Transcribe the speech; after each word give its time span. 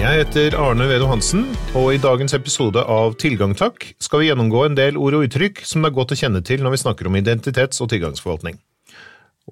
Jeg 0.00 0.22
heter 0.22 0.54
Arne 0.56 0.86
Vedo 0.88 1.04
Hansen, 1.10 1.42
og 1.76 1.90
i 1.92 1.98
dagens 2.00 2.32
episode 2.32 2.80
av 2.88 3.18
Tilgang 3.20 3.50
takk 3.52 3.84
skal 4.00 4.22
vi 4.22 4.30
gjennomgå 4.30 4.62
en 4.64 4.76
del 4.78 4.96
ord 4.96 5.18
og 5.18 5.26
uttrykk 5.26 5.58
som 5.68 5.84
det 5.84 5.90
er 5.90 5.96
godt 5.98 6.14
å 6.14 6.16
kjenne 6.16 6.40
til 6.40 6.62
når 6.64 6.72
vi 6.72 6.78
snakker 6.80 7.10
om 7.10 7.18
identitets- 7.18 7.82
og 7.84 7.90
tilgangsforvaltning. 7.92 8.56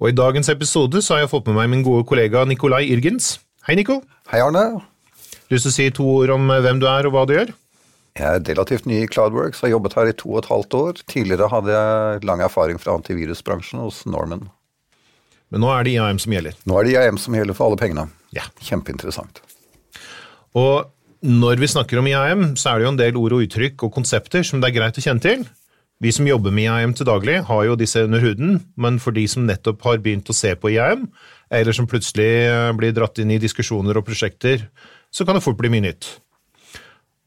Og 0.01 0.09
i 0.09 0.15
dagens 0.17 0.49
episode 0.49 1.03
så 1.05 1.13
har 1.13 1.21
jeg 1.21 1.31
fått 1.35 1.51
med 1.51 1.59
meg 1.59 1.69
min 1.69 1.83
gode 1.85 2.07
kollega 2.09 2.47
Nikolai 2.49 2.87
Irgens. 2.87 3.35
Hei, 3.67 3.75
Nico. 3.77 3.99
Hei, 4.31 4.39
Arne. 4.41 4.63
Lyst 5.53 5.67
til 5.67 5.69
å 5.69 5.75
si 5.75 5.85
to 5.99 6.07
ord 6.15 6.33
om 6.33 6.49
hvem 6.49 6.81
du 6.81 6.87
er 6.89 7.05
og 7.05 7.13
hva 7.13 7.27
du 7.29 7.35
gjør? 7.35 7.53
Jeg 8.17 8.25
er 8.39 8.41
relativt 8.49 8.89
ny 8.89 9.03
i 9.03 9.11
Cloudworks, 9.11 9.61
har 9.61 9.75
jobbet 9.75 9.99
her 9.99 10.09
i 10.09 10.17
to 10.17 10.33
og 10.33 10.41
et 10.41 10.49
halvt 10.49 10.79
år. 10.79 11.03
Tidligere 11.13 11.51
hadde 11.53 11.77
jeg 11.77 12.25
lang 12.25 12.41
erfaring 12.47 12.81
fra 12.81 12.97
antivirusbransjen 12.97 13.85
hos 13.85 14.01
Norman. 14.09 14.47
Men 15.53 15.61
nå 15.61 15.69
er 15.75 15.85
det 15.85 15.93
IAM 15.93 16.25
som 16.25 16.33
gjelder. 16.33 16.57
Nå 16.65 16.81
er 16.81 16.89
det 16.89 16.97
IAM 16.97 17.21
som 17.21 17.37
gjelder 17.37 17.61
for 17.61 17.69
alle 17.69 17.83
pengene. 17.85 18.09
Ja. 18.33 18.49
Kjempeinteressant. 18.65 19.43
Og 20.57 20.89
når 21.21 21.59
vi 21.59 21.67
snakker 21.67 21.99
om 21.99 22.07
IAM, 22.07 22.43
så 22.55 22.71
er 22.71 22.79
det 22.79 22.85
jo 22.85 22.91
en 22.93 22.99
del 22.99 23.17
ord 23.19 23.35
og 23.35 23.43
uttrykk 23.43 23.83
og 23.83 23.93
konsepter 23.93 24.45
som 24.47 24.61
det 24.61 24.69
er 24.69 24.77
greit 24.77 24.99
å 24.99 25.03
kjenne 25.03 25.23
til. 25.23 25.43
Vi 25.99 26.13
som 26.15 26.27
jobber 26.27 26.53
med 26.55 26.69
IAM 26.69 26.93
til 26.95 27.09
daglig, 27.09 27.41
har 27.43 27.63
jo 27.67 27.75
disse 27.75 28.05
under 28.07 28.23
huden, 28.23 28.61
men 28.79 29.01
for 29.03 29.11
de 29.11 29.25
som 29.27 29.43
nettopp 29.43 29.83
har 29.83 29.99
begynt 29.99 30.31
å 30.31 30.35
se 30.35 30.53
på 30.55 30.71
IAM, 30.71 31.09
eller 31.51 31.75
som 31.75 31.89
plutselig 31.91 32.29
eh, 32.47 32.71
blir 32.77 32.95
dratt 32.95 33.19
inn 33.19 33.33
i 33.35 33.41
diskusjoner 33.41 33.99
og 33.99 34.05
prosjekter, 34.07 34.63
så 35.11 35.27
kan 35.27 35.35
det 35.35 35.43
fort 35.43 35.59
bli 35.59 35.71
mye 35.73 35.89
nytt. 35.89 36.07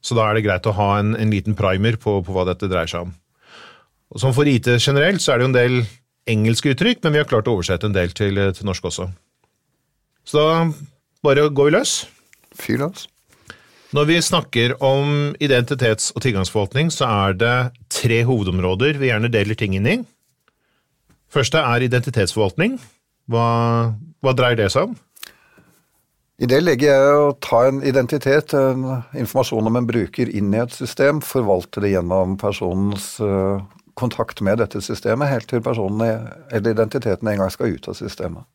Så 0.03 0.17
da 0.17 0.25
er 0.25 0.39
det 0.39 0.45
greit 0.47 0.65
å 0.65 0.73
ha 0.73 0.89
en, 1.03 1.13
en 1.13 1.31
liten 1.31 1.53
primer 1.55 1.99
på, 2.01 2.17
på, 2.25 2.33
hva 2.33 2.47
dette 2.49 2.71
dreier 2.71 2.89
seg 2.89 3.05
om. 3.05 3.13
Og 4.13 4.23
som 4.25 4.33
for 4.33 4.49
IT 4.49 4.71
generelt, 4.79 5.21
så 5.21 5.33
er 5.35 5.39
det 5.39 5.45
jo 5.45 5.51
en 5.51 5.59
del 5.59 5.79
engelske 6.33 6.73
uttrykk, 6.73 7.03
men 7.03 7.13
vi 7.13 7.21
har 7.21 7.29
klart 7.29 7.49
å 7.51 7.53
oversette 7.59 7.85
en 7.85 7.95
del 7.95 8.15
til, 8.17 8.41
til 8.57 8.67
norsk 8.67 8.89
også. 8.89 9.09
Så 10.25 10.39
da 10.39 10.59
bare 11.23 11.45
går 11.53 11.69
vi 11.69 11.77
løs. 11.77 11.97
Fyr 12.57 12.81
løs. 12.87 13.05
Når 13.93 14.07
vi 14.09 14.15
snakker 14.25 14.71
om 14.81 15.35
identitets- 15.37 16.09
og 16.15 16.23
tilgangsforvaltning, 16.25 16.89
så 16.89 17.05
er 17.05 17.35
det 17.37 17.57
tre 17.93 18.23
hovedområder 18.25 18.97
vi 18.97 19.11
gjerne 19.11 19.29
deler 19.29 19.57
ting 19.59 19.75
inn 19.77 19.85
i. 19.85 19.99
Første 21.29 21.61
er 21.61 21.85
identitetsforvaltning. 21.85 22.79
Hva, 23.29 23.45
hva 24.25 24.33
dreier 24.33 24.57
det 24.57 24.71
seg 24.73 24.89
om? 24.89 24.97
I 26.41 26.49
det 26.49 26.63
legger 26.63 26.89
jeg 26.89 27.19
å 27.21 27.31
ta 27.45 27.61
en 27.69 27.83
identitet, 27.85 28.55
en 28.57 29.03
informasjon 29.13 29.69
om 29.69 29.77
en 29.77 29.87
bruker, 29.87 30.31
inn 30.33 30.49
i 30.57 30.63
et 30.63 30.73
system, 30.73 31.21
forvalte 31.21 31.83
det 31.85 31.93
gjennom 31.93 32.33
personens 32.41 33.13
uh, 33.21 33.61
kontakt 33.93 34.41
med 34.41 34.57
dette 34.57 34.81
systemet, 34.81 35.29
helt 35.29 35.51
til 35.53 35.61
personen 35.61 36.01
eller 36.49 36.73
identiteten 36.73 37.29
en 37.29 37.45
gang 37.45 37.53
skal 37.53 37.77
ut 37.77 37.93
av 37.93 38.01
systemet. 38.01 38.49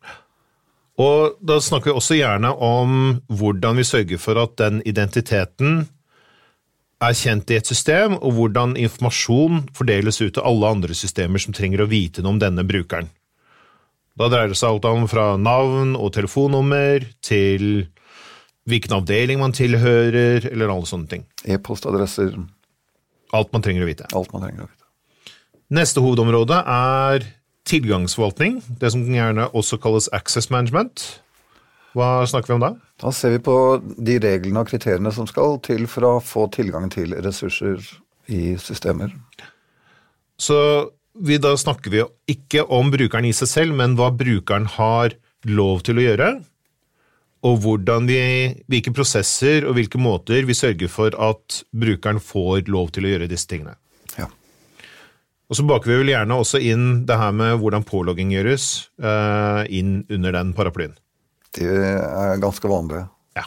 Og 0.98 1.36
da 1.44 1.60
snakker 1.62 1.92
vi 1.92 2.00
også 2.00 2.18
gjerne 2.18 2.50
om 2.64 3.20
hvordan 3.30 3.78
vi 3.78 3.86
sørger 3.86 4.18
for 4.18 4.40
at 4.42 4.56
den 4.58 4.80
identiteten 4.88 5.84
er 6.98 7.14
kjent 7.14 7.52
i 7.54 7.58
et 7.60 7.68
system, 7.70 8.16
og 8.18 8.34
hvordan 8.34 8.74
informasjon 8.80 9.68
fordeles 9.76 10.18
ut 10.18 10.34
til 10.34 10.42
alle 10.42 10.72
andre 10.74 10.96
systemer 10.98 11.38
som 11.42 11.54
trenger 11.54 11.84
å 11.84 11.90
vite 11.90 12.24
noe 12.24 12.34
om 12.34 12.40
denne 12.42 12.66
brukeren. 12.66 13.12
Da 14.18 14.26
dreier 14.26 14.50
det 14.50 14.58
seg 14.58 14.72
alt 14.72 14.88
om 14.90 15.06
fra 15.06 15.36
navn 15.38 15.94
og 15.94 16.10
telefonnummer 16.16 17.06
til 17.22 17.86
hvilken 18.68 18.98
avdeling 18.98 19.38
man 19.38 19.54
tilhører, 19.54 20.50
eller 20.50 20.72
alle 20.74 20.90
sånne 20.90 21.08
ting. 21.12 21.22
E-postadresser. 21.46 22.34
Alt 23.38 23.54
man 23.54 23.62
trenger 23.64 23.86
å 23.86 23.88
vite. 23.88 24.08
Alt 24.18 24.34
man 24.34 24.42
trenger 24.42 24.66
å 24.66 24.68
vite. 24.68 25.34
Neste 25.78 26.02
hovedområde 26.02 26.58
er 26.64 27.28
tilgangsforvaltning, 27.68 28.60
det 28.80 28.92
som 28.94 29.06
gjerne 29.12 29.48
også 29.56 29.78
kalles 29.82 30.10
access 30.16 30.50
management. 30.50 31.04
Hva 31.96 32.26
snakker 32.28 32.52
vi 32.52 32.56
om 32.58 32.64
da? 32.64 32.74
Da 33.00 33.12
ser 33.14 33.36
vi 33.36 33.44
på 33.44 33.56
de 33.80 34.18
reglene 34.22 34.62
og 34.62 34.70
kriteriene 34.70 35.12
som 35.14 35.28
skal 35.30 35.58
til 35.64 35.86
for 35.90 36.06
å 36.08 36.12
få 36.24 36.48
tilgang 36.54 36.88
til 36.92 37.14
ressurser 37.24 37.80
i 38.28 38.56
systemer. 38.60 39.14
Så 40.38 40.58
vi, 41.18 41.38
da 41.42 41.54
snakker 41.58 41.92
vi 41.92 42.04
ikke 42.30 42.64
om 42.74 42.92
brukeren 42.94 43.26
i 43.26 43.34
seg 43.34 43.50
selv, 43.50 43.78
men 43.78 43.96
hva 43.98 44.12
brukeren 44.14 44.68
har 44.78 45.16
lov 45.48 45.82
til 45.86 45.98
å 45.98 46.04
gjøre, 46.04 46.30
og 47.46 47.62
vi, 47.62 48.20
hvilke 48.66 48.92
prosesser 48.94 49.66
og 49.66 49.76
hvilke 49.78 49.98
måter 50.02 50.46
vi 50.46 50.56
sørger 50.58 50.90
for 50.90 51.14
at 51.14 51.60
brukeren 51.70 52.18
får 52.18 52.66
lov 52.66 52.90
til 52.94 53.06
å 53.06 53.12
gjøre 53.12 53.30
disse 53.30 53.46
tingene. 53.46 53.76
Og 55.48 55.56
så 55.56 55.64
baker 55.64 55.88
vi 55.88 56.00
vel 56.02 56.10
gjerne 56.12 56.36
også 56.36 56.60
inn 56.60 57.06
det 57.08 57.16
her 57.16 57.32
med 57.32 57.56
hvordan 57.62 57.86
pålogging 57.88 58.34
gjøres, 58.34 58.88
uh, 59.00 59.64
inn 59.72 60.02
under 60.12 60.34
den 60.36 60.52
paraplyen. 60.56 60.92
Det 61.56 61.68
er 61.68 62.42
ganske 62.42 62.68
vanlig. 62.68 63.06
Ja. 63.38 63.46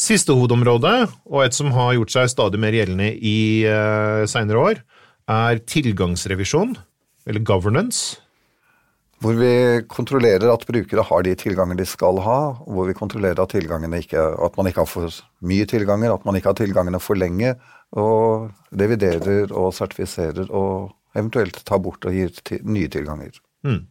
Siste 0.00 0.32
hovedområde, 0.32 0.94
og 1.28 1.44
et 1.44 1.56
som 1.56 1.68
har 1.76 1.92
gjort 1.98 2.14
seg 2.14 2.32
stadig 2.32 2.62
mer 2.62 2.72
gjeldende 2.72 3.10
i 3.12 3.36
uh, 3.68 4.24
seinere 4.30 4.64
år, 4.70 4.80
er 5.30 5.60
tilgangsrevisjon, 5.68 6.72
eller 7.28 7.44
governance. 7.44 8.16
Hvor 9.20 9.36
vi 9.36 9.52
kontrollerer 9.90 10.48
at 10.48 10.62
brukere 10.64 11.02
har 11.04 11.24
de 11.26 11.34
tilganger 11.36 11.76
de 11.76 11.84
skal 11.88 12.22
ha, 12.24 12.38
og 12.56 12.70
hvor 12.72 12.86
vi 12.88 12.96
kontrollerer 12.96 13.42
at, 13.42 13.52
ikke, 13.54 14.22
at 14.46 14.56
man 14.56 14.70
ikke 14.70 14.80
har 14.80 14.88
for 14.88 15.12
mye 15.44 15.66
tilganger, 15.68 16.14
at 16.14 16.24
man 16.24 16.38
ikke 16.38 16.48
har 16.48 16.56
tilgangene 16.56 17.00
for 17.04 17.20
lenge, 17.20 17.52
og 17.92 18.48
reviderer 18.72 19.52
og 19.52 19.74
sertifiserer 19.76 20.48
og 20.48 20.94
eventuelt 21.18 21.60
tar 21.66 21.82
bort 21.82 22.06
og 22.06 22.16
gir 22.16 22.32
til, 22.46 22.62
nye 22.64 22.88
tilganger. 22.88 23.36
Mm. 23.66 23.82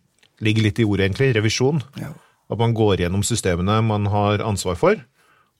Ligger 0.41 0.65
litt 0.65 0.79
i 0.81 0.87
ordet, 0.87 1.09
egentlig. 1.09 1.33
Revisjon. 1.35 1.83
Ja. 1.99 2.13
At 2.49 2.57
man 2.57 2.73
går 2.73 3.03
gjennom 3.03 3.21
systemene 3.27 3.81
man 3.85 4.07
har 4.09 4.41
ansvar 4.41 4.79
for, 4.79 5.01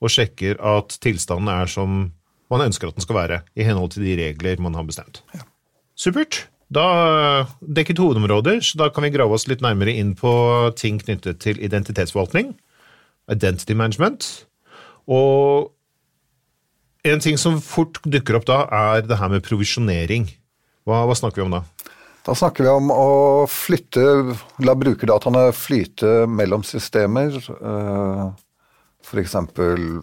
og 0.00 0.10
sjekker 0.10 0.58
at 0.58 0.96
tilstanden 1.04 1.52
er 1.52 1.70
som 1.70 2.08
man 2.50 2.64
ønsker 2.66 2.90
at 2.90 2.96
den 2.98 3.04
skal 3.04 3.20
være, 3.20 3.42
i 3.54 3.66
henhold 3.66 3.92
til 3.94 4.08
de 4.08 4.16
regler 4.18 4.62
man 4.62 4.74
har 4.74 4.88
bestemt. 4.88 5.22
Ja. 5.36 5.44
Supert. 5.94 6.48
Da 6.70 6.86
dekket 7.60 7.98
hovedområder, 7.98 8.60
så 8.62 8.78
da 8.78 8.90
kan 8.94 9.02
vi 9.02 9.10
grave 9.10 9.34
oss 9.34 9.48
litt 9.50 9.62
nærmere 9.64 9.96
inn 9.98 10.14
på 10.18 10.30
ting 10.78 11.00
knyttet 11.02 11.40
til 11.42 11.58
identitetsforvaltning, 11.58 12.52
identity 13.30 13.74
management, 13.74 14.28
og 15.10 15.72
en 17.10 17.22
ting 17.22 17.38
som 17.40 17.58
fort 17.64 17.98
dukker 18.04 18.38
opp 18.38 18.46
da, 18.46 18.60
er 18.70 19.02
det 19.08 19.18
her 19.18 19.32
med 19.32 19.42
provisjonering. 19.46 20.28
Hva, 20.86 21.02
hva, 21.08 21.16
snakker 21.16 21.42
vi 21.42 21.46
om 21.48 21.56
da? 21.56 21.64
Da 22.26 22.36
snakker 22.36 22.66
vi 22.66 22.70
om 22.70 22.92
å 22.92 23.08
flytte, 23.50 24.04
la 24.62 24.76
brukerdataene 24.76 25.48
flyte 25.56 26.28
mellom 26.28 26.62
systemer. 26.66 27.34
Eh, 27.40 28.24
F.eks. 29.00 29.34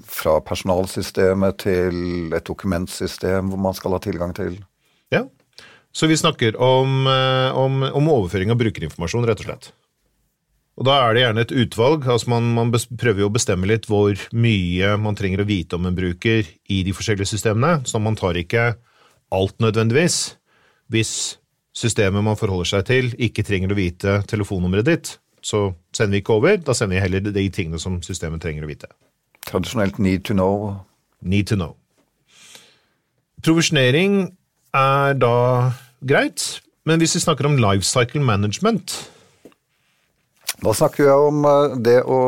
fra 0.10 0.40
personalsystemet 0.44 1.62
til 1.64 2.34
et 2.34 2.48
dokumentsystem 2.50 3.54
hvor 3.54 3.62
man 3.70 3.78
skal 3.78 3.94
ha 3.96 4.02
tilgang 4.04 4.34
til. 4.36 4.58
Ja, 5.14 5.24
så 5.96 6.08
vi 6.10 6.18
snakker 6.18 6.58
om, 6.62 7.08
eh, 7.08 7.58
om, 7.58 7.84
om 7.84 8.10
overføring 8.14 8.54
av 8.54 8.60
brukerinformasjon, 8.62 9.28
rett 9.28 9.44
og 9.44 9.50
slett. 9.50 9.70
Og 10.78 10.86
Da 10.86 10.94
er 11.02 11.14
det 11.14 11.24
gjerne 11.24 11.42
et 11.42 11.56
utvalg. 11.64 12.06
altså 12.06 12.30
Man, 12.30 12.54
man 12.54 12.72
prøver 12.72 13.24
jo 13.24 13.30
å 13.32 13.34
bestemme 13.34 13.66
litt 13.66 13.88
hvor 13.90 14.14
mye 14.32 14.94
man 15.02 15.18
trenger 15.18 15.42
å 15.42 15.50
vite 15.50 15.76
om 15.76 15.88
en 15.90 15.98
bruker 15.98 16.46
i 16.70 16.84
de 16.86 16.94
forskjellige 16.94 17.34
systemene, 17.34 17.82
så 17.90 18.00
man 18.00 18.16
tar 18.16 18.38
ikke 18.38 18.76
alt 19.34 19.58
nødvendigvis. 19.58 20.38
Hvis 20.94 21.38
systemet 21.76 22.24
man 22.24 22.38
forholder 22.38 22.70
seg 22.70 22.86
til, 22.86 23.10
ikke 23.18 23.46
trenger 23.46 23.74
å 23.74 23.80
vite 23.80 24.22
telefonnummeret 24.30 24.86
ditt, 24.86 25.18
så 25.42 25.72
sender 25.96 26.18
vi 26.18 26.22
ikke 26.22 26.38
over. 26.38 26.62
Da 26.62 26.78
sender 26.78 26.98
vi 26.98 27.02
heller 27.02 27.26
de 27.26 27.50
tingene 27.50 27.82
som 27.82 27.98
systemet 28.06 28.42
trenger 28.46 28.66
å 28.66 28.70
vite. 28.70 28.90
Tradisjonelt 29.50 29.98
need 29.98 30.26
to 30.30 30.38
know. 30.38 30.86
Need 31.22 31.50
to 31.50 31.58
know. 31.58 31.74
Provisjonering 33.42 34.37
er 34.76 35.14
da 35.20 35.36
greit, 36.02 36.62
men 36.88 37.00
hvis 37.00 37.16
vi 37.18 37.24
snakker 37.24 37.48
om 37.48 37.60
lifecycle 37.62 38.24
management 38.24 38.96
da 40.62 40.74
snakker 40.74 41.04
vi 41.04 41.12
om 41.12 41.46
eh, 41.46 41.76
det 41.86 42.00
å 42.04 42.22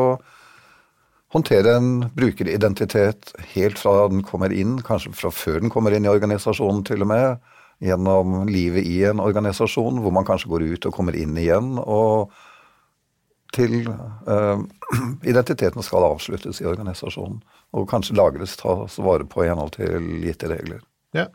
håndtere 1.34 1.76
en 1.78 1.90
brukeridentitet 2.14 3.32
helt 3.54 3.78
fra 3.78 4.08
den 4.10 4.22
kommer 4.26 4.54
inn, 4.54 4.78
kanskje 4.86 5.14
fra 5.14 5.30
før 5.34 5.60
den 5.62 5.72
kommer 5.72 5.94
inn 5.94 6.06
i 6.06 6.10
organisasjonen 6.10 6.84
til 6.86 7.06
og 7.06 7.10
med, 7.10 7.50
gjennom 7.80 8.42
livet 8.50 8.84
i 8.84 8.98
en 9.08 9.22
organisasjon, 9.22 10.02
hvor 10.02 10.12
man 10.14 10.26
kanskje 10.28 10.50
går 10.50 10.66
ut 10.74 10.88
og 10.90 10.94
kommer 10.94 11.16
inn 11.16 11.38
igjen, 11.40 11.78
og 11.80 12.34
til 13.54 13.86
uh, 13.88 14.60
identiteten 15.32 15.86
skal 15.86 16.04
avsluttes 16.10 16.60
i 16.60 16.68
organisasjonen, 16.68 17.38
og 17.72 17.86
kanskje 17.90 18.18
lagres, 18.18 18.58
tas 18.60 18.98
vare 19.00 19.24
på 19.24 19.46
i 19.46 19.48
henhold 19.48 19.72
til 19.78 20.10
gitte 20.26 20.50
regler. 20.50 20.82
Ja. 21.16 21.30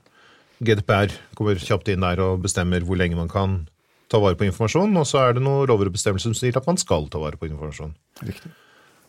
GDPR 0.64 1.14
kommer 1.36 1.60
kjapt 1.60 1.90
inn 1.92 2.04
der 2.06 2.22
og 2.24 2.44
bestemmer 2.46 2.84
hvor 2.86 3.00
lenge 3.00 3.18
man 3.20 3.32
kan 3.32 3.64
ta 4.12 4.20
vare 4.22 4.38
på 4.38 4.46
informasjon, 4.48 4.94
og 5.00 5.08
så 5.10 5.24
er 5.24 5.36
det 5.36 5.44
noen 5.44 5.66
lover 5.70 5.90
og 5.90 5.96
bestemmelser 5.96 6.32
som 6.32 6.38
sier 6.38 6.56
at 6.58 6.68
man 6.70 6.80
skal 6.80 7.10
ta 7.12 7.20
vare 7.22 7.40
på 7.40 7.50
informasjon. 7.50 7.96
Riktig. 8.26 8.52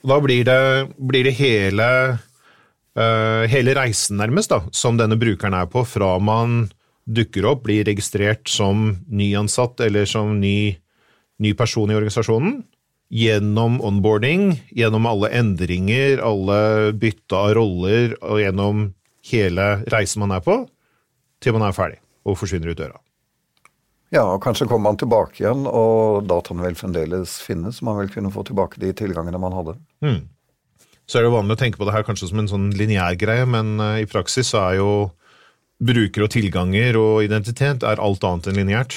Da 0.07 0.19
blir 0.23 0.47
det, 0.47 0.61
blir 0.97 1.27
det 1.27 1.35
hele, 1.39 1.89
uh, 2.99 3.43
hele 3.51 3.75
reisen, 3.77 4.19
nærmest, 4.21 4.53
da, 4.53 4.63
som 4.73 4.99
denne 4.99 5.19
brukeren 5.21 5.57
er 5.59 5.69
på, 5.71 5.85
fra 5.89 6.17
man 6.23 6.67
dukker 7.07 7.47
opp, 7.53 7.65
blir 7.67 7.87
registrert 7.87 8.49
som 8.51 8.89
nyansatt 9.07 9.81
eller 9.87 10.09
som 10.11 10.39
ny, 10.41 10.75
ny 11.43 11.53
person 11.59 11.91
i 11.91 11.99
organisasjonen, 11.99 12.61
gjennom 13.13 13.79
onboarding, 13.87 14.57
gjennom 14.75 15.07
alle 15.07 15.31
endringer, 15.39 16.19
alle 16.25 16.93
bytte 16.99 17.39
av 17.39 17.53
roller, 17.59 18.17
og 18.19 18.41
gjennom 18.43 18.89
hele 19.31 19.69
reisen 19.93 20.25
man 20.25 20.35
er 20.35 20.43
på, 20.43 20.65
til 21.43 21.57
man 21.57 21.67
er 21.69 21.77
ferdig 21.77 22.01
og 22.27 22.39
forsvinner 22.41 22.73
ut 22.73 22.81
døra. 22.81 22.99
Ja, 24.15 24.23
og 24.23 24.41
kanskje 24.45 24.69
kommer 24.71 24.93
man 24.93 25.01
tilbake 25.01 25.41
igjen, 25.43 25.67
og 25.67 26.27
dataen 26.31 26.63
vil 26.63 26.79
fremdeles 26.79 27.41
finnes. 27.43 27.83
Man 27.83 27.99
vil 27.99 28.11
kunne 28.13 28.31
få 28.35 28.45
tilbake 28.47 28.81
de 28.83 28.93
tilgangene 28.97 29.41
man 29.43 29.55
hadde. 29.57 29.77
Mm. 30.05 30.21
Så 31.07 31.19
er 31.19 31.27
det 31.27 31.35
vanlig 31.35 31.57
å 31.57 31.61
tenke 31.61 31.79
på 31.79 31.87
det 31.87 31.95
her 31.95 32.07
kanskje 32.07 32.31
som 32.31 32.43
en 32.43 32.51
sånn 32.51 32.71
lineær 32.75 33.19
greie, 33.19 33.47
men 33.51 33.77
uh, 33.83 33.99
i 34.03 34.07
praksis 34.11 34.51
så 34.55 34.63
er 34.63 34.79
jo 34.81 34.91
brukere 35.83 36.27
og 36.27 36.33
tilganger 36.33 36.97
og 36.99 37.27
identitet 37.27 37.85
er 37.85 38.01
alt 38.03 38.25
annet 38.27 38.49
enn 38.51 38.59
lineært. 38.63 38.97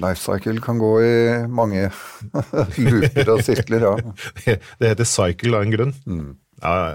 Lifecycle 0.00 0.62
kan 0.64 0.78
gå 0.80 0.92
i 1.04 1.16
mange 1.52 1.88
looper 2.86 3.32
og 3.34 3.42
sirkler, 3.44 3.88
ja. 3.88 4.14
det 4.80 4.92
heter 4.92 5.08
cycle 5.08 5.58
av 5.58 5.66
en 5.66 5.74
grunn. 5.74 5.96
Mm. 6.06 6.30
Ja, 6.62 6.76
ja, 6.76 6.94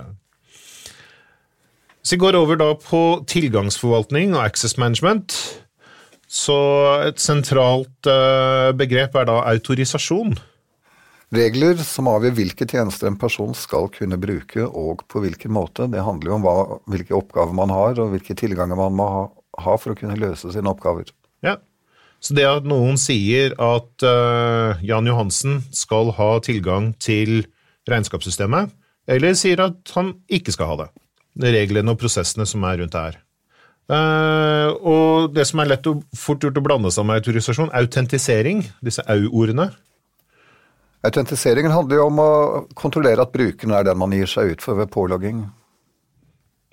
Så 2.07 2.15
vi 2.15 2.21
går 2.23 2.37
over 2.39 2.55
da 2.55 2.69
på 2.79 2.99
tilgangsforvaltning 3.27 4.31
og 4.31 4.45
access 4.45 4.77
management. 4.79 5.33
Så 6.23 6.55
et 7.03 7.19
sentralt 7.19 8.07
uh, 8.07 8.71
begrep 8.79 9.15
er 9.19 9.25
da 9.27 9.41
autorisasjon. 9.49 10.37
Regler 11.35 11.81
som 11.83 12.07
avgjør 12.07 12.37
hvilke 12.37 12.63
tjenester 12.63 13.09
en 13.09 13.17
person 13.19 13.51
skal 13.59 13.89
kunne 13.91 14.15
bruke, 14.21 14.63
og 14.63 15.03
på 15.11 15.19
hvilken 15.25 15.51
måte. 15.51 15.89
Det 15.91 16.05
handler 16.05 16.31
jo 16.31 16.37
om 16.37 16.45
hva, 16.45 16.53
hvilke 16.87 17.15
oppgaver 17.17 17.57
man 17.59 17.73
har, 17.75 17.99
og 17.99 18.13
hvilke 18.13 18.37
tilganger 18.39 18.79
man 18.79 18.95
må 18.95 19.07
ha, 19.11 19.25
ha, 19.65 19.73
for 19.75 19.91
å 19.91 19.97
kunne 19.99 20.15
løse 20.15 20.53
sine 20.55 20.71
oppgaver. 20.71 21.11
Ja, 21.43 21.57
Så 22.23 22.37
det 22.39 22.47
at 22.47 22.63
noen 22.71 22.95
sier 22.95 23.51
at 23.59 24.07
uh, 24.07 24.79
Jan 24.79 25.11
Johansen 25.11 25.59
skal 25.75 26.13
ha 26.15 26.29
tilgang 26.39 26.93
til 27.03 27.41
regnskapssystemet, 27.91 28.71
eller 29.11 29.35
sier 29.35 29.65
at 29.67 29.91
han 29.99 30.15
ikke 30.31 30.55
skal 30.55 30.71
ha 30.71 30.79
det. 30.85 30.89
Reglene 31.37 31.93
og 31.93 31.99
prosessene 32.01 32.47
som 32.49 32.63
er 32.65 32.81
rundt 32.81 32.95
det 32.95 33.03
her. 33.03 33.17
Uh, 33.87 34.69
og 34.83 35.35
det 35.35 35.45
som 35.47 35.61
er 35.63 35.69
lett 35.71 35.85
og 35.87 36.01
fort 36.17 36.43
gjort 36.43 36.57
å 36.59 36.63
blande 36.63 36.91
sammen 36.91 37.13
med 37.13 37.21
autorisasjon, 37.21 37.71
autentisering, 37.77 38.65
disse 38.83 39.05
au-ordene. 39.07 39.69
Autentiseringen 41.07 41.71
handler 41.71 42.01
jo 42.01 42.07
om 42.09 42.19
å 42.19 42.31
kontrollere 42.75 43.23
at 43.23 43.31
brukeren 43.31 43.75
er 43.77 43.85
den 43.87 43.99
man 44.01 44.15
gir 44.15 44.27
seg 44.27 44.55
ut 44.55 44.65
for 44.65 44.79
ved 44.79 44.91
pålogging. 44.91 45.45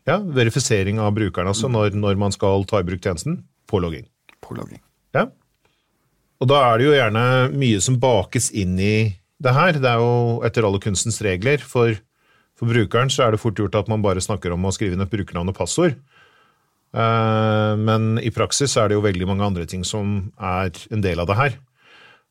Ja, 0.08 0.18
verifisering 0.18 0.98
av 1.00 1.14
brukeren 1.16 1.48
altså, 1.48 1.70
når, 1.72 1.94
når, 1.96 2.18
man 2.20 2.34
skal 2.34 2.66
ta 2.68 2.82
i 2.82 2.86
bruk 2.88 3.04
tjenesten. 3.04 3.42
Pålogging. 3.70 4.08
Pålogging. 4.44 4.82
Ja. 5.16 5.28
Og 6.42 6.50
da 6.50 6.60
er 6.66 6.80
det 6.80 6.88
jo 6.88 6.96
gjerne 6.96 7.26
mye 7.54 7.84
som 7.84 8.00
bakes 8.02 8.50
inn 8.52 8.74
i 8.76 8.96
det 9.40 9.54
her. 9.54 9.78
Det 9.78 9.88
er 9.88 10.02
jo 10.02 10.42
etter 10.44 10.66
alle 10.66 10.82
kunstens 10.82 11.22
regler. 11.24 11.62
For, 11.62 11.94
for 12.64 12.72
brukeren 12.72 13.12
så 13.12 13.26
er 13.26 13.34
det 13.34 13.42
fort 13.42 13.58
gjort 13.60 13.76
at 13.76 13.90
man 13.92 14.02
bare 14.04 14.22
snakker 14.24 14.54
om 14.54 14.64
å 14.64 14.72
skrive 14.74 14.96
inn 14.96 15.04
et 15.04 15.12
brukernavn 15.12 15.52
og 15.52 15.58
passord. 15.58 15.98
Uh, 16.94 17.74
men 17.76 18.16
i 18.22 18.30
praksis 18.34 18.76
er 18.78 18.88
det 18.88 18.98
jo 18.98 19.04
veldig 19.04 19.28
mange 19.28 19.44
andre 19.44 19.66
ting 19.68 19.82
som 19.86 20.30
er 20.38 20.70
en 20.94 21.04
del 21.04 21.20
av 21.20 21.28
det 21.28 21.38
her. 21.38 21.56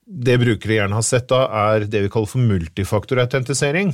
Det 0.03 0.39
brukere 0.39 0.79
gjerne 0.79 0.97
har 0.97 1.05
sett 1.05 1.29
da, 1.31 1.45
er 1.73 1.85
det 1.87 2.05
vi 2.05 2.11
kaller 2.11 2.31
for 2.31 2.43
multifaktorautentisering. 2.43 3.93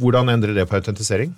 Hvordan 0.00 0.32
endrer 0.32 0.56
det 0.56 0.66
på 0.68 0.76
autentisering? 0.80 1.34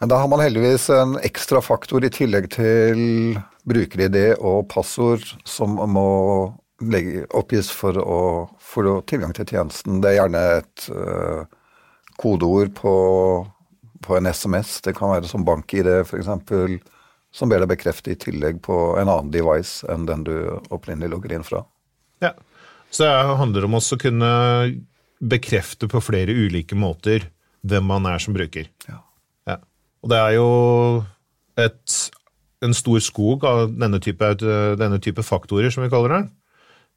Da 0.00 0.16
har 0.16 0.30
man 0.32 0.40
heldigvis 0.40 0.88
en 0.94 1.18
ekstra 1.20 1.60
faktor 1.60 2.06
i 2.06 2.12
tillegg 2.12 2.48
til 2.54 3.36
bruker-ID 3.68 4.38
og 4.38 4.64
passord 4.72 5.26
som 5.44 5.76
må 5.92 6.08
legge, 6.80 7.26
oppgis 7.36 7.68
for 7.74 7.98
å 8.00 8.20
få 8.64 9.00
tilgang 9.10 9.34
til 9.36 9.50
tjenesten. 9.50 10.00
Det 10.00 10.14
er 10.14 10.22
gjerne 10.22 10.44
et 10.62 10.86
uh, 10.94 11.42
kodeord 12.20 12.74
på, 12.76 12.94
på, 14.04 14.16
en 14.16 14.28
SMS. 14.28 14.78
Det 14.84 14.94
kan 14.98 15.14
være 15.14 15.30
som 15.30 15.46
bank-ID 15.46 15.88
f.eks. 16.02 16.30
Som 17.32 17.50
ber 17.50 17.62
deg 17.62 17.70
bekrefte 17.70 18.12
i 18.12 18.18
tillegg 18.18 18.58
på 18.64 18.76
en 18.98 19.08
annen 19.08 19.32
device 19.32 19.86
enn 19.90 20.06
den 20.08 20.24
du 20.26 20.34
opprinnelig 20.74 21.12
logger 21.14 21.36
inn 21.36 21.46
fra. 21.46 21.62
Ja, 22.20 22.34
så 22.90 23.06
det 23.06 23.36
handler 23.38 23.66
om 23.66 23.76
også 23.78 23.96
å 23.96 24.02
kunne 24.02 24.30
bekrefte 25.20 25.88
på 25.90 26.00
flere 26.02 26.34
ulike 26.34 26.76
måter 26.78 27.28
hvem 27.66 27.86
man 27.86 28.08
er 28.10 28.20
som 28.22 28.34
bruker. 28.34 28.66
Ja. 28.88 28.98
Ja. 29.48 29.56
Og 30.02 30.12
det 30.12 30.18
er 30.18 30.34
jo 30.38 30.50
et, 31.60 31.96
en 32.64 32.76
stor 32.76 33.00
skog 33.04 33.46
av 33.46 33.70
denne 33.76 34.00
type, 34.02 34.34
denne 34.40 35.00
type, 35.02 35.24
faktorer, 35.26 35.70
som 35.70 35.84
vi 35.84 35.92
kaller 35.92 36.16
det. 36.16 36.22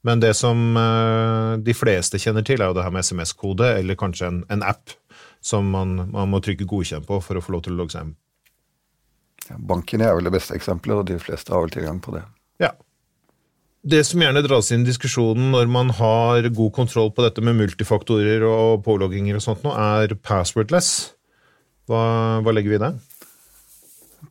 Men 0.04 0.20
det 0.20 0.34
som 0.36 0.76
eh, 0.76 1.54
de 1.64 1.76
fleste 1.76 2.20
kjenner 2.20 2.44
til, 2.48 2.60
er 2.60 2.72
jo 2.72 2.76
det 2.76 2.84
her 2.84 2.92
med 2.92 3.06
SMS-kode, 3.06 3.70
eller 3.80 4.00
kanskje 4.00 4.32
en, 4.32 4.42
en 4.52 4.66
app 4.68 4.92
som 5.44 5.68
man, 5.70 5.96
man, 6.12 6.32
må 6.32 6.40
trykke 6.44 6.68
godkjent 6.70 7.08
på 7.08 7.20
for 7.24 7.38
å 7.38 7.44
få 7.44 7.56
lov 7.56 7.66
til 7.66 7.76
å 7.76 7.82
logge 7.82 7.96
seg 7.98 8.08
inn. 8.08 8.16
Ja, 9.50 9.60
banken 9.60 10.02
er 10.02 10.16
vel 10.16 10.30
det 10.30 10.34
beste 10.38 10.56
eksempelet, 10.56 11.02
og 11.02 11.10
de 11.10 11.20
fleste 11.20 11.52
har 11.52 11.66
vel 11.66 11.74
tilgang 11.74 12.00
på 12.04 12.16
det. 12.16 12.24
Ja. 12.64 12.72
Det 13.84 14.00
som 14.08 14.22
gjerne 14.24 14.46
dras 14.46 14.72
inn 14.72 14.86
i 14.86 14.88
diskusjonen 14.88 15.52
når 15.52 15.68
man 15.72 15.92
har 15.98 16.48
god 16.48 16.72
kontroll 16.78 17.12
på 17.12 17.26
dette 17.26 17.44
med 17.44 17.58
multifaktorer 17.60 18.46
og 18.48 18.86
pålogginger 18.86 19.36
og 19.36 19.44
sånt, 19.44 19.66
nå, 19.68 19.76
er 19.76 20.16
passwordless. 20.24 20.94
Hva, 21.92 22.04
hva 22.40 22.54
legger 22.56 22.72
vi 22.72 22.80
i 22.80 22.86
det? 22.86 22.94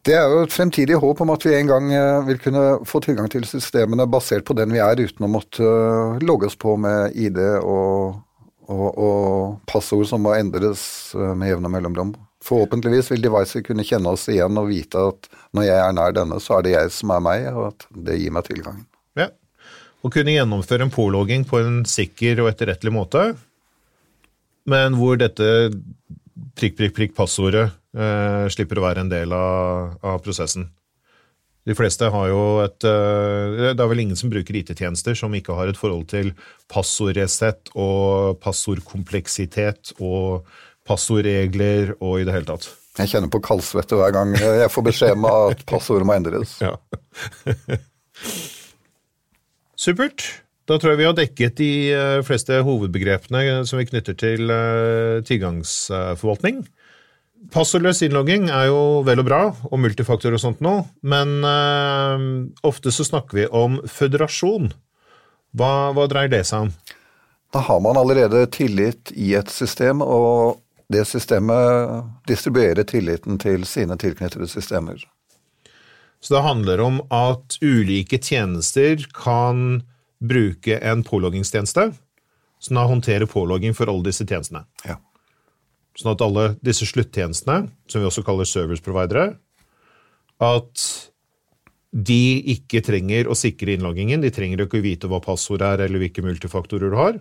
Det 0.02 0.14
er 0.16 0.24
jo 0.32 0.40
et 0.46 0.54
fremtidig 0.54 0.96
håp 0.98 1.20
om 1.22 1.30
at 1.34 1.44
vi 1.44 1.52
en 1.54 1.68
gang 1.68 1.92
eh, 1.94 2.24
vil 2.26 2.40
kunne 2.40 2.62
få 2.88 3.02
tilgang 3.04 3.28
til 3.30 3.44
systemene 3.46 4.08
basert 4.10 4.46
på 4.48 4.56
den 4.56 4.72
vi 4.72 4.80
er, 4.82 4.98
uten 4.98 5.28
å 5.28 5.30
måtte 5.30 5.62
eh, 5.62 6.22
logge 6.24 6.48
oss 6.48 6.56
på 6.58 6.78
med 6.80 7.12
ID 7.12 7.38
og, 7.60 8.16
og, 8.70 8.88
og 8.92 9.56
passord 9.70 10.06
som 10.10 10.22
må 10.24 10.36
endres 10.36 10.84
eh, 11.16 11.34
med 11.38 11.54
jevne 11.54 11.72
mellomrom. 11.72 12.14
Forhåpentligvis 12.42 13.12
vil 13.12 13.22
devicer 13.22 13.62
kunne 13.66 13.86
kjenne 13.86 14.14
oss 14.14 14.28
igjen 14.30 14.58
og 14.58 14.70
vite 14.70 15.02
at 15.12 15.28
når 15.54 15.68
jeg 15.68 15.78
er 15.82 15.94
nær 15.94 16.16
denne, 16.16 16.40
så 16.42 16.58
er 16.58 16.66
det 16.66 16.74
jeg 16.74 16.94
som 16.96 17.14
er 17.14 17.22
meg, 17.22 17.46
og 17.54 17.70
at 17.70 17.86
det 18.08 18.18
gir 18.18 18.34
meg 18.34 18.48
tilgangen. 18.48 18.88
Ja 19.18 19.28
å 20.02 20.10
kunne 20.10 20.34
gjennomføre 20.34 20.86
en 20.86 20.92
pålogging 20.92 21.46
på 21.48 21.60
en 21.62 21.82
sikker 21.88 22.42
og 22.42 22.50
etterrettelig 22.50 22.92
måte, 22.94 23.22
men 24.68 24.96
hvor 24.98 25.18
dette 25.18 25.46
prikk, 26.58 26.76
prikk, 26.78 26.94
prikk 26.96 27.16
passordet 27.16 27.68
eh, 27.94 28.46
slipper 28.52 28.78
å 28.78 28.86
være 28.86 29.04
en 29.04 29.12
del 29.12 29.34
av, 29.34 29.96
av, 30.02 30.20
prosessen. 30.22 30.68
De 31.68 31.76
fleste 31.78 32.08
har 32.10 32.26
jo 32.26 32.42
et 32.64 32.86
eh, 32.88 33.56
Det 33.76 33.78
er 33.78 33.90
vel 33.90 34.02
ingen 34.02 34.18
som 34.18 34.32
bruker 34.32 34.56
IT-tjenester 34.58 35.14
som 35.18 35.34
ikke 35.38 35.54
har 35.54 35.70
et 35.70 35.78
forhold 35.78 36.08
til 36.10 36.32
passordresett 36.72 37.70
og 37.78 38.40
passordkompleksitet 38.42 39.94
og 40.02 40.48
passordregler 40.88 41.94
og 42.00 42.20
i 42.20 42.26
det 42.26 42.34
hele 42.34 42.48
tatt. 42.48 42.66
Jeg 42.98 43.14
kjenner 43.14 43.30
på 43.32 43.40
kaldsvette 43.44 43.96
hver 43.96 44.12
gang 44.12 44.34
jeg 44.36 44.70
får 44.72 44.88
beskjed 44.90 45.14
om 45.16 45.28
at 45.30 45.62
passordet 45.68 46.08
må 46.08 46.16
endres. 46.18 46.58
Ja. 46.60 46.74
Supert. 49.78 50.26
Da 50.70 50.76
tror 50.78 50.92
jeg 50.92 51.00
vi 51.00 51.06
har 51.08 51.16
dekket 51.18 51.56
de 51.58 51.72
eh, 51.94 52.20
fleste 52.26 52.60
hovedbegrepene 52.66 53.62
som 53.66 53.80
vi 53.80 53.88
knytter 53.88 54.18
til 54.18 54.50
eh, 54.52 55.22
tilgangsforvaltning. 55.26 56.62
Passordløs 57.50 58.02
innlogging 58.06 58.46
er 58.54 58.68
jo 58.68 59.02
vel 59.06 59.22
og 59.22 59.26
bra, 59.26 59.40
og 59.66 59.80
multifaktor 59.82 60.34
og 60.36 60.40
sånt 60.42 60.60
noe, 60.62 60.84
men 61.02 61.40
uh, 61.42 62.22
ofte 62.68 62.92
så 62.94 63.06
snakker 63.08 63.40
vi 63.40 63.46
om 63.50 63.80
føderasjon. 63.90 64.70
Hva, 65.58 65.72
hva, 65.96 66.06
dreier 66.08 66.30
det 66.32 66.44
seg 66.48 66.68
om? 66.68 66.70
Da 67.52 67.64
har 67.66 67.82
man 67.84 67.98
allerede 68.00 68.46
tillit 68.54 69.10
i 69.12 69.34
et 69.36 69.50
system, 69.52 70.00
og 70.04 70.62
det 70.92 71.02
systemet 71.08 72.06
distribuerer 72.30 72.86
tilliten 72.88 73.40
til 73.42 73.66
sine 73.68 73.98
tilknyttede 74.00 74.48
systemer. 74.48 75.02
Så 76.22 76.36
det 76.36 76.46
handler 76.46 76.80
om 76.80 77.00
at 77.12 77.58
ulike 77.60 78.20
tjenester 78.22 79.02
kan 79.16 79.82
bruke 80.22 80.78
en 80.78 81.02
påloggingstjeneste 81.02 81.90
som 82.62 82.78
da 82.78 82.86
håndterer 82.86 83.26
pålogging 83.26 83.74
for 83.74 83.90
alle 83.90 84.06
disse 84.06 84.24
tjenestene. 84.28 84.62
Ja. 84.86 85.00
Sånn 85.98 86.14
at 86.14 86.22
alle 86.24 86.52
disse 86.64 86.86
sluttjenestene, 86.88 87.68
som 87.90 88.00
vi 88.00 88.08
også 88.08 88.24
kaller 88.24 88.48
service 88.48 88.84
providere, 88.84 89.34
at 90.42 90.84
de 91.92 92.40
ikke 92.54 92.80
trenger 92.84 93.28
å 93.28 93.36
sikre 93.36 93.74
innloggingen. 93.76 94.22
De 94.24 94.32
trenger 94.32 94.64
ikke 94.64 94.80
å 94.80 94.84
vite 94.84 95.10
hva 95.10 95.20
passordet 95.22 95.74
er, 95.74 95.84
eller 95.86 96.00
hvilke 96.00 96.24
multifaktorer 96.24 96.92
du 96.92 96.96
har. 96.96 97.18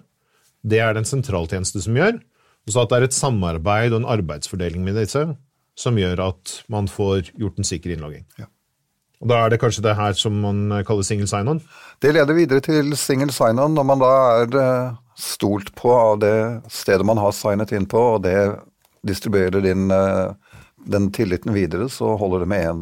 Det 0.63 0.79
er 0.79 0.95
det 0.95 1.03
en 1.03 1.11
sentraltjeneste 1.11 1.83
som 1.83 1.97
gjør. 1.97 2.21
Og 2.65 2.73
så 2.73 2.83
at 2.83 2.91
det 2.91 2.99
er 2.99 3.07
et 3.09 3.17
samarbeid 3.17 3.91
og 3.91 4.03
en 4.03 4.11
arbeidsfordeling 4.15 4.85
med 4.85 4.99
disse 5.01 5.25
som 5.81 5.97
gjør 5.97 6.21
at 6.29 6.55
man 6.71 6.87
får 6.91 7.33
gjort 7.39 7.59
en 7.59 7.67
sikker 7.67 7.95
innlogging. 7.95 8.25
Ja. 8.39 8.47
Og 9.21 9.29
Da 9.29 9.43
er 9.45 9.53
det 9.53 9.61
kanskje 9.61 9.83
det 9.85 9.95
her 9.95 10.13
som 10.17 10.39
man 10.41 10.83
kaller 10.87 11.05
single 11.05 11.29
sign-on? 11.29 11.61
Det 12.01 12.13
leder 12.15 12.33
videre 12.33 12.63
til 12.65 12.95
single 12.97 13.31
sign-on 13.33 13.75
når 13.77 13.85
man 13.85 14.01
da 14.01 14.13
er 14.41 14.59
eh, 14.61 14.95
stolt 15.21 15.73
på 15.77 15.93
av 15.93 16.19
det 16.23 16.35
stedet 16.73 17.05
man 17.05 17.21
har 17.21 17.33
signet 17.37 17.71
inn 17.77 17.85
på, 17.85 18.01
og 18.15 18.23
det 18.25 18.37
distribuerer 19.05 19.61
din, 19.61 19.91
eh, 19.93 20.57
den 20.89 21.11
tilliten 21.13 21.53
videre, 21.53 21.89
så 21.89 22.15
holder 22.17 22.45
det 22.45 22.49
med 22.49 22.65
én 22.65 22.81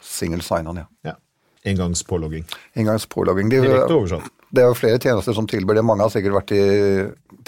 single 0.00 0.42
sign-on, 0.42 0.80
ja. 0.84 0.88
ja. 1.04 1.18
Engangspålogging. 1.64 2.44
Engangspålogging. 2.74 3.50
Direkte 3.52 3.94
oversatt. 3.94 4.30
Det 4.52 4.60
er 4.60 4.68
jo 4.68 4.76
flere 4.76 5.00
tjenester 5.00 5.36
som 5.36 5.46
tilbyr 5.48 5.78
det. 5.78 5.84
Mange 5.86 6.04
har 6.04 6.12
sikkert 6.12 6.34
vært 6.34 6.52
i, 6.56 6.64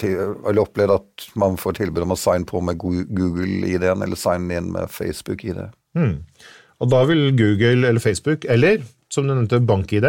til, 0.01 0.13
eller 0.47 0.63
opplevd 0.63 0.93
at 0.95 1.25
man 1.37 1.57
får 1.59 1.81
tilbud 1.81 2.05
om 2.05 2.15
å 2.15 2.17
sign 2.17 2.47
på 2.49 2.61
med 2.65 2.79
Google-ID-en, 2.81 4.05
eller 4.05 4.17
sign 4.17 4.47
inn 4.49 4.71
med 4.73 4.89
Facebook-ID. 4.93 5.59
Mm. 5.99 6.15
Og 6.83 6.91
da 6.91 7.01
vil 7.07 7.29
Google 7.37 7.87
eller 7.87 8.03
Facebook, 8.03 8.45
eller 8.51 8.83
som 9.11 9.27
du 9.27 9.33
nevnte, 9.33 9.61
bank-ID, 9.63 10.07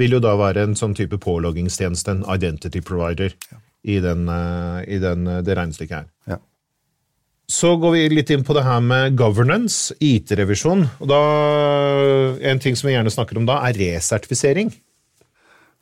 vil 0.00 0.16
jo 0.16 0.22
da 0.24 0.34
være 0.40 0.66
en 0.66 0.78
sånn 0.78 0.96
type 0.98 1.18
påloggingstjeneste, 1.22 2.14
en 2.14 2.24
identity 2.32 2.80
provider, 2.84 3.34
ja. 3.52 3.60
i, 3.84 3.98
den, 4.02 4.24
eh, 4.32 4.80
i 4.96 4.98
den, 5.02 5.26
eh, 5.28 5.42
det 5.44 5.56
regnestykket 5.58 5.98
her. 5.98 6.08
Ja. 6.34 6.38
Så 7.52 7.74
går 7.76 7.92
vi 7.94 8.06
litt 8.14 8.30
inn 8.32 8.46
på 8.46 8.56
det 8.56 8.64
her 8.64 8.80
med 8.80 9.18
governance, 9.18 9.92
IT-revisjon. 10.00 10.86
og 11.00 11.10
da, 11.10 11.20
En 12.40 12.58
ting 12.58 12.74
som 12.78 12.88
vi 12.88 12.94
gjerne 12.96 13.12
snakker 13.12 13.36
om 13.38 13.46
da, 13.46 13.60
er 13.68 13.76
resertifisering. 13.76 14.72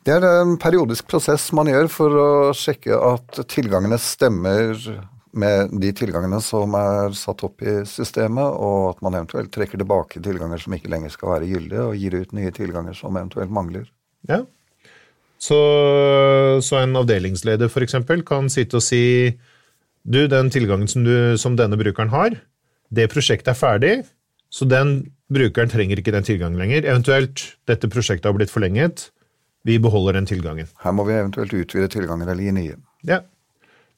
Det 0.03 0.13
er 0.17 0.25
en 0.25 0.57
periodisk 0.57 1.07
prosess 1.07 1.51
man 1.53 1.69
gjør 1.69 1.87
for 1.93 2.17
å 2.17 2.29
sjekke 2.57 2.97
at 2.97 3.43
tilgangene 3.47 3.99
stemmer 4.01 4.73
med 5.31 5.71
de 5.81 5.91
tilgangene 5.95 6.39
som 6.43 6.73
er 6.77 7.13
satt 7.17 7.43
opp 7.47 7.63
i 7.63 7.81
systemet, 7.87 8.57
og 8.59 8.91
at 8.91 9.03
man 9.05 9.15
eventuelt 9.19 9.51
trekker 9.53 9.79
tilbake 9.81 10.21
tilganger 10.23 10.61
som 10.61 10.75
ikke 10.75 10.91
lenger 10.91 11.13
skal 11.13 11.35
være 11.35 11.49
gyldige, 11.51 11.85
og 11.87 11.99
gir 11.99 12.17
ut 12.19 12.35
nye 12.37 12.51
tilganger 12.55 12.97
som 12.97 13.15
eventuelt 13.15 13.53
mangler. 13.53 13.87
Ja. 14.29 14.43
Så, 15.41 15.57
så 16.61 16.81
en 16.81 16.99
avdelingsleder 16.99 17.71
f.eks. 17.71 17.97
kan 18.27 18.51
sitte 18.53 18.77
og 18.77 18.85
si 18.85 19.03
du, 20.03 20.25
den 20.29 20.51
tilgangen 20.53 20.89
som, 20.89 21.05
du, 21.05 21.37
som 21.37 21.55
denne 21.57 21.79
brukeren 21.79 22.11
har, 22.13 22.35
det 22.91 23.07
prosjektet 23.13 23.53
er 23.53 23.57
ferdig, 23.57 23.95
så 24.51 24.67
den 24.67 25.13
brukeren 25.31 25.71
trenger 25.71 26.01
ikke 26.01 26.13
den 26.13 26.27
tilgangen 26.27 26.59
lenger. 26.59 26.83
Eventuelt, 26.83 27.45
dette 27.69 27.89
prosjektet 27.89 28.27
har 28.27 28.35
blitt 28.37 28.53
forlenget, 28.53 29.09
vi 29.63 29.77
beholder 29.81 30.17
den 30.17 30.27
tilgangen. 30.29 30.69
Her 30.81 30.93
må 30.97 31.05
vi 31.07 31.15
eventuelt 31.15 31.53
utvide 31.53 31.89
tilgangen 31.93 32.27
eller 32.27 32.43
gi 32.43 32.53
nye. 32.55 32.77
Ja. 33.07 33.21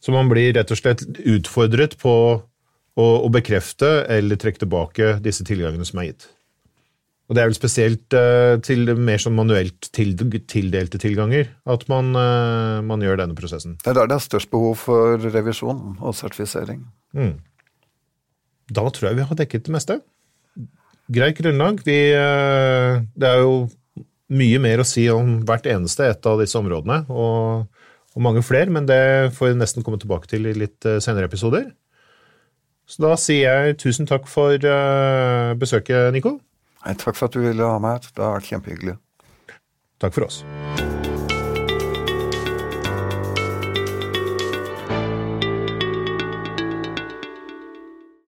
Så 0.03 0.11
man 0.11 0.27
blir 0.31 0.51
rett 0.57 0.71
og 0.73 0.79
slett 0.79 1.05
utfordret 1.23 1.95
på 2.01 2.13
å, 2.13 3.05
å 3.05 3.29
bekrefte 3.31 4.03
eller 4.11 4.39
trekke 4.39 4.65
tilbake 4.65 5.17
disse 5.23 5.45
tilgangene 5.47 5.87
som 5.87 6.01
er 6.01 6.11
gitt. 6.11 6.25
Og 7.31 7.37
det 7.37 7.41
er 7.41 7.47
vel 7.47 7.55
spesielt 7.55 8.15
uh, 8.19 8.59
til 8.61 8.91
mer 8.99 9.21
sånn 9.21 9.37
manuelt 9.37 9.87
tildelte 9.95 10.99
tilganger 10.99 11.47
at 11.71 11.85
man, 11.89 12.11
uh, 12.19 12.83
man, 12.83 13.03
gjør 13.03 13.21
denne 13.21 13.37
prosessen. 13.37 13.77
Det 13.79 13.93
er 13.93 14.01
der 14.01 14.11
det 14.11 14.17
er 14.17 14.25
størst 14.25 14.51
behov 14.51 14.75
for 14.83 15.23
revisjon 15.23 15.95
og 15.95 16.17
sertifisering. 16.19 16.83
Mm. 17.15 17.37
Da 18.75 18.83
tror 18.91 19.09
jeg 19.09 19.21
vi 19.21 19.29
har 19.29 19.39
dekket 19.39 19.69
det 19.69 19.75
meste. 19.77 19.97
Greit 21.13 21.39
grunnlag. 21.39 21.79
Vi, 21.87 21.97
uh, 22.11 22.99
det 23.15 23.31
er 23.31 23.45
jo 23.45 23.55
mye 24.33 24.59
mer 24.59 24.83
å 24.83 24.87
si 24.87 25.07
om 25.13 25.39
hvert 25.47 25.67
eneste 25.71 26.09
et 26.09 26.27
av 26.27 26.43
disse 26.43 26.59
områdene, 26.59 27.05
og, 27.07 27.69
og 28.13 28.21
mange 28.25 28.43
flere, 28.45 28.69
men 28.69 28.85
det 28.89 29.33
får 29.33 29.51
vi 29.51 29.59
nesten 29.59 29.85
komme 29.85 29.97
tilbake 30.01 30.29
til 30.29 30.45
i 30.45 30.55
litt 30.57 30.85
senere 31.01 31.25
episoder. 31.29 31.71
Så 32.85 33.01
da 33.01 33.13
sier 33.17 33.47
jeg 33.65 33.77
tusen 33.81 34.09
takk 34.09 34.27
for 34.29 34.59
besøket, 35.57 36.11
Nico. 36.13 36.37
Takk 36.83 37.15
for 37.15 37.29
at 37.29 37.37
du 37.37 37.41
ville 37.45 37.73
ha 37.73 37.79
meg. 37.81 38.05
Det 38.11 38.21
har 38.21 38.35
vært 38.37 38.51
kjempehyggelig. 38.51 38.97
Takk 40.03 40.19
for 40.19 40.27
oss. 40.27 40.43